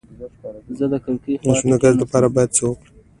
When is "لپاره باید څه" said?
2.01-2.63